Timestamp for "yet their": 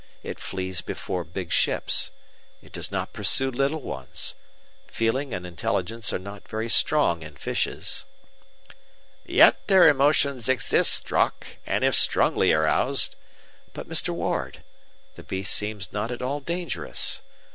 9.27-9.87